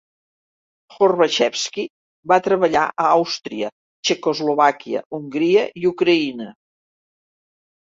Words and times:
Horbachevsky 0.95 1.85
va 2.33 2.39
treballar 2.47 2.87
a 3.03 3.05
Àustria, 3.19 3.71
Txecoslovàquia, 4.09 5.05
Hongria 5.21 5.69
i 5.85 5.89
Ucraïna. 5.93 6.51